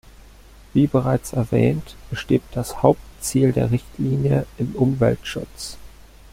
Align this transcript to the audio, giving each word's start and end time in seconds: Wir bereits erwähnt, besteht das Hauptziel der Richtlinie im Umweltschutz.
Wir 0.73 0.87
bereits 0.87 1.31
erwähnt, 1.31 1.95
besteht 2.09 2.41
das 2.53 2.81
Hauptziel 2.81 3.51
der 3.51 3.69
Richtlinie 3.69 4.47
im 4.57 4.71
Umweltschutz. 4.73 5.77